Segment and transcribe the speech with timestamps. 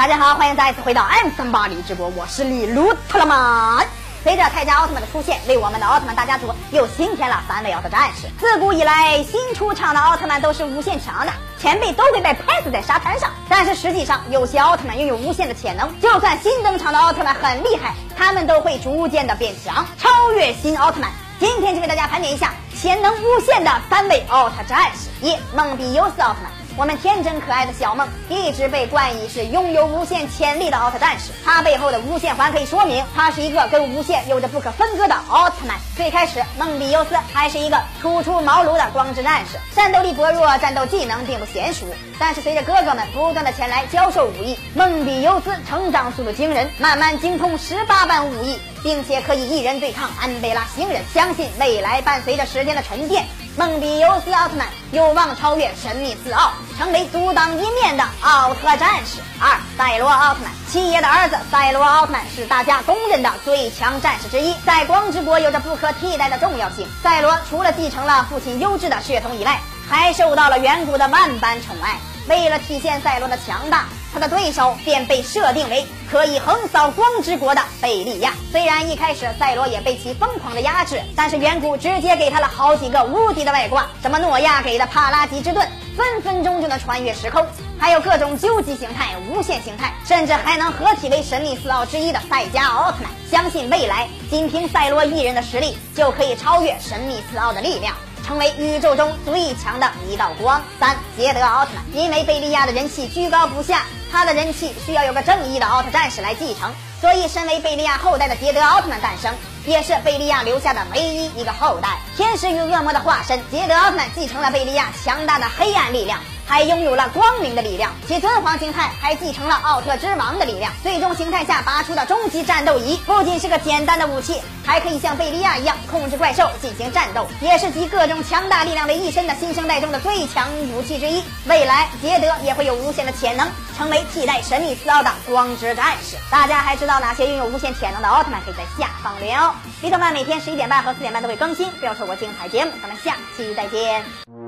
[0.00, 3.86] 大家好，欢迎再次回到 M 三八里直播，我是李鲁特了曼。
[4.22, 8.26] 随着泰迦奥特曼的出现，为我们的奥特曼大家族又新添了三位奥特战士。
[8.38, 13.30] 自古以来，新出场的奥特曼都是无限强的，前辈都会被拍死在沙滩上。
[13.46, 21.10] 但是实际上，有些奥特曼拥有无限的潜能，就算新登场的奥特曼很厉害，他们都会逐渐的变强，超越新奥特曼。
[21.38, 26.50] 今天就给大家盘点一下潜能无限的三位奥特战士：一、梦比优斯奥特曼。
[26.76, 35.76] 我们天真可爱的小梦一直被冠以是拥有无限潜力的奥特战士，他背后的无限环可以说明他是一个跟无限有着不可分割的奥特曼。
[35.96, 41.84] 最开始，梦比优斯还是一个初出茅庐的光之战士，战斗力薄弱，战斗技能并不娴熟。
[42.18, 51.02] 但是随着哥哥们不断的前来教授武艺，梦比优斯成长速度惊人，慢慢精通十八般武艺，并且可以一人对抗安贝拉星人。
[51.12, 53.26] 相信未来伴随着时间的沉淀。
[53.60, 59.20] 梦比优斯奥特曼有望超越神秘四奥，成为独当一面的奥特战士。
[59.38, 66.88] 二，赛罗奥特曼，七爷的儿子赛罗奥特曼是大家公认的最强战士之一，在光之国有着不可替代的重要性。
[67.02, 71.98] 赛罗除了继承了父亲优质的血统以外，还受到了远古的万般宠爱。
[72.28, 73.84] 为了体现赛罗的强大。
[74.12, 78.32] 他的对手便被设定为可以横扫光之国的贝利亚。
[78.50, 85.66] 虽然一开始赛罗也被其疯狂的压制，但是远古直接给他了好几个无敌的外挂，什么诺亚给的帕拉吉之盾，
[85.96, 87.44] 分分钟就能穿越时空；
[87.78, 93.10] 还有各种究极形态、无限形态，甚至还能合体为神秘四奥之一的赛迦奥特曼。
[93.30, 97.94] 相信未来仅凭赛罗一人的实力，就可以超越神秘四奥的力量。
[98.22, 100.62] 成为宇宙中最强的一道光。
[100.78, 109.32] 三，捷德奥特曼，因为贝利亚的人气居高不下，他的人气需要有个正义的奥特战士来继承，所以身为贝利亚后代的捷德奥特曼诞生，
[109.66, 111.98] 也是贝利亚留下的唯一一个后代。
[112.16, 116.20] 天使与恶魔的化身，捷德奥特曼继承了贝利亚强大的黑暗力量。
[116.50, 120.72] 还拥有了光明的力量，其尊皇形态还继承了奥特之王的力量。
[120.82, 131.22] 最终形态下拔出的终极战斗仪，不仅是个简单的武器，还可以像贝利亚一样控制怪兽进行战斗，也是集各种强大力量为一身的新生代中的最强武器之一。
[131.46, 133.48] 未来捷德也会有无限的潜能，
[133.78, 136.16] 成为替代神秘斯奥的光之战士。
[136.32, 138.42] 大家还知道哪些拥有无限潜能的奥特曼？
[138.42, 139.54] 可以在下方留言哦。
[139.80, 142.72] 迪特曼每天十一点半和四点半都会更新，不要错过精彩节目。
[142.82, 144.39] 咱们下期再见。